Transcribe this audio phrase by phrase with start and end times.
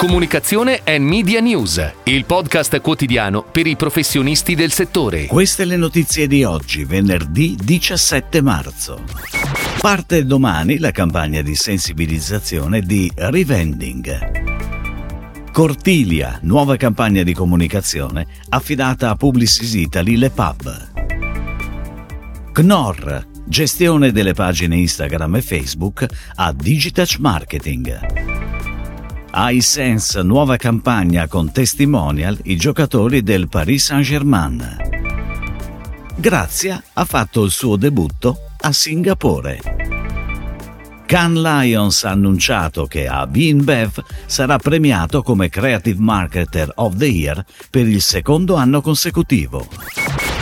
[0.00, 5.26] Comunicazione e Media News, il podcast quotidiano per i professionisti del settore.
[5.26, 9.04] Queste le notizie di oggi, venerdì 17 marzo.
[9.78, 15.50] Parte domani la campagna di sensibilizzazione di Revending.
[15.52, 20.88] Cortilia, nuova campagna di comunicazione affidata a Publicis Italy Le Pub.
[22.52, 26.06] Knorr, gestione delle pagine Instagram e Facebook
[26.36, 28.29] a Digitouch Marketing
[29.32, 34.76] iSense nuova campagna con testimonial i giocatori del Paris Saint-Germain.
[36.16, 39.60] Grazia ha fatto il suo debutto a Singapore.
[41.06, 47.44] Can Lions ha annunciato che a BinBev sarà premiato come Creative Marketer of the Year
[47.70, 49.66] per il secondo anno consecutivo.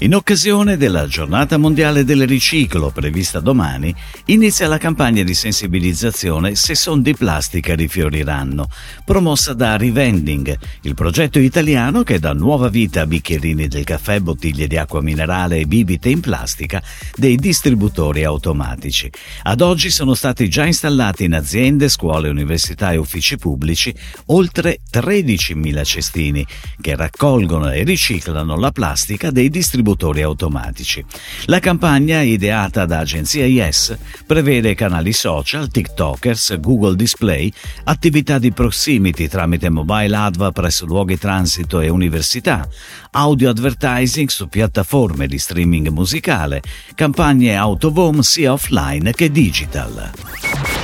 [0.00, 3.94] In occasione della giornata mondiale del riciclo prevista domani,
[4.26, 8.68] inizia la campagna di sensibilizzazione Se son di plastica rifioriranno,
[9.04, 14.66] promossa da Revending, il progetto italiano che dà nuova vita a bicchierini del caffè, bottiglie
[14.66, 16.82] di acqua minerale e bibite in plastica
[17.14, 19.08] dei distributori automatici.
[19.44, 23.94] Ad oggi sono stati già installati in aziende, scuole, università e uffici pubblici
[24.26, 26.44] oltre 13.000 cestini
[26.80, 31.04] che raccolgono e riciclano la plastica dei distributori distributori automatici.
[31.44, 33.94] La campagna, ideata da agenzia Yes,
[34.26, 37.52] prevede canali social, TikTokers, Google Display,
[37.84, 42.66] attività di proximity tramite mobile adva presso luoghi transito e università,
[43.12, 46.62] audio advertising su piattaforme di streaming musicale,
[46.94, 50.10] campagne home sia offline che digital.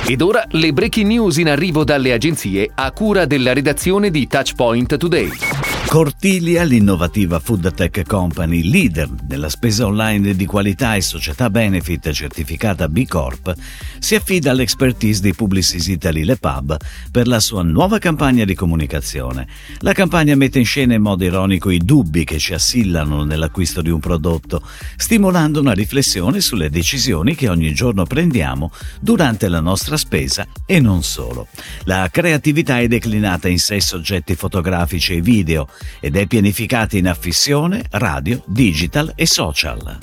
[0.05, 4.97] Ed ora le breaking news in arrivo dalle agenzie a cura della redazione di Touchpoint
[4.97, 5.70] Today.
[5.91, 12.87] Cortilia, l'innovativa food tech company leader nella spesa online di qualità e società benefit certificata
[12.87, 13.53] B Corp,
[13.99, 16.77] si affida all'expertise di Publicis Italy Le Pub
[17.11, 19.49] per la sua nuova campagna di comunicazione.
[19.79, 23.89] La campagna mette in scena in modo ironico i dubbi che ci assillano nell'acquisto di
[23.89, 30.47] un prodotto, stimolando una riflessione sulle decisioni che ogni giorno prendiamo durante la nostra spesa
[30.65, 31.47] e non solo.
[31.83, 35.67] La creatività è declinata in sei soggetti fotografici e video
[35.99, 39.99] ed è pianificata in affissione, radio, digital e social.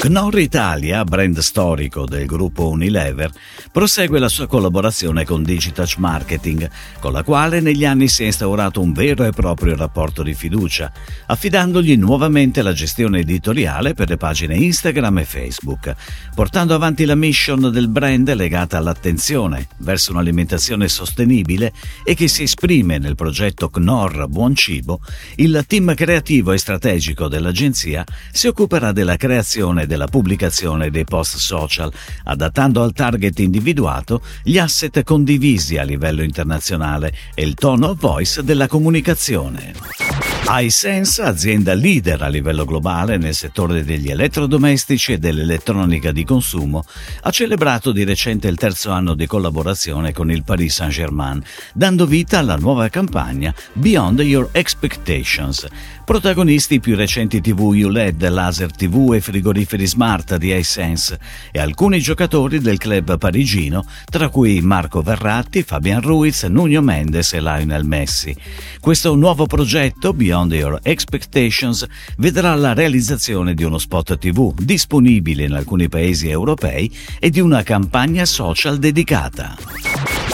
[0.00, 3.32] Knorr Italia, brand storico del gruppo Unilever,
[3.72, 6.70] prosegue la sua collaborazione con Digitouch Marketing,
[7.00, 10.92] con la quale negli anni si è instaurato un vero e proprio rapporto di fiducia,
[11.26, 15.94] affidandogli nuovamente la gestione editoriale per le pagine Instagram e Facebook,
[16.32, 21.72] portando avanti la mission del brand legata all'attenzione verso un'alimentazione sostenibile
[22.04, 25.00] e che si esprime nel progetto Knorr Buon Cibo,
[25.36, 31.92] il team creativo e strategico dell'agenzia si occuperà della creazione della pubblicazione dei post social,
[32.24, 38.44] adattando al target individuato gli asset condivisi a livello internazionale e il tone of voice
[38.44, 46.24] della comunicazione iSense, azienda leader a livello globale nel settore degli elettrodomestici e dell'elettronica di
[46.24, 46.86] consumo,
[47.20, 51.42] ha celebrato di recente il terzo anno di collaborazione con il Paris Saint-Germain,
[51.74, 55.66] dando vita alla nuova campagna Beyond Your Expectations.
[56.02, 61.18] Protagonisti i più recenti TV ULED, laser TV e frigoriferi smart di iSense
[61.52, 67.42] e alcuni giocatori del club parigino, tra cui Marco Verratti, Fabian Ruiz, Nuno Mendes e
[67.42, 68.34] Lionel Messi.
[68.80, 71.84] Questo nuovo progetto, Beyond Beyond Your Expectations
[72.18, 77.62] vedrà la realizzazione di uno spot TV disponibile in alcuni paesi europei e di una
[77.64, 79.56] campagna social dedicata.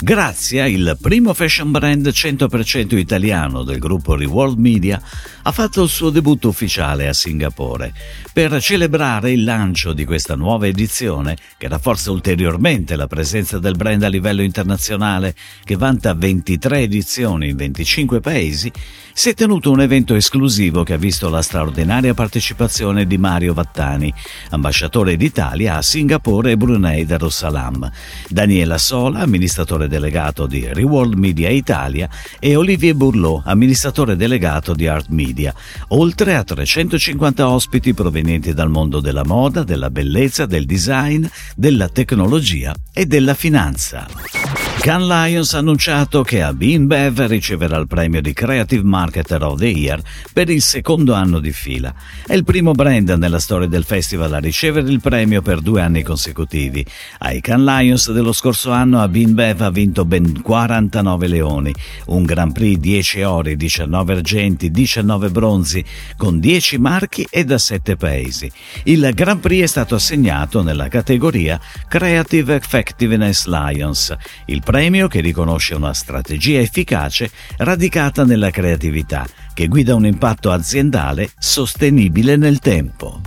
[0.05, 5.01] Grazia, il primo fashion brand 100% italiano del gruppo Reworld Media,
[5.41, 7.91] ha fatto il suo debutto ufficiale a Singapore.
[8.31, 14.03] Per celebrare il lancio di questa nuova edizione, che rafforza ulteriormente la presenza del brand
[14.03, 15.33] a livello internazionale,
[15.63, 18.71] che vanta 23 edizioni in 25 paesi,
[19.11, 24.13] si è tenuto un evento esclusivo che ha visto la straordinaria partecipazione di Mario Vattani,
[24.49, 27.89] ambasciatore d'Italia a Singapore e Brunei Darussalam,
[28.27, 35.07] Daniela Sola, amministratore delegato di Reworld Media Italia e Olivier Bourlot, amministratore delegato di Art
[35.07, 35.53] Media,
[35.89, 41.25] oltre a 350 ospiti provenienti dal mondo della moda, della bellezza, del design,
[41.55, 44.64] della tecnologia e della finanza.
[44.85, 49.65] Can Lions ha annunciato che a BeanBev riceverà il premio di Creative Marketer of the
[49.65, 49.99] Year
[50.31, 51.91] per il secondo anno di fila.
[52.23, 56.03] È il primo brand nella storia del festival a ricevere il premio per due anni
[56.03, 56.85] consecutivi.
[57.17, 61.73] Ai Can Lions dello scorso anno a BeanBev ha vinto ben 49 leoni,
[62.09, 65.83] un Grand Prix 10 ori, 19 argenti, 19 bronzi,
[66.15, 68.51] con 10 marchi e da 7 paesi.
[68.83, 74.15] Il Grand Prix è stato assegnato nella categoria Creative Effectiveness Lions.
[74.45, 81.31] Il premio che riconosce una strategia efficace radicata nella creatività, che guida un impatto aziendale
[81.39, 83.21] sostenibile nel tempo.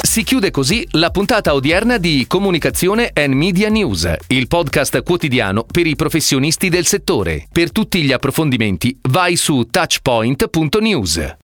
[0.00, 5.88] Si chiude così la puntata odierna di Comunicazione and Media News, il podcast quotidiano per
[5.88, 7.48] i professionisti del settore.
[7.50, 11.38] Per tutti gli approfondimenti vai su touchpoint.news.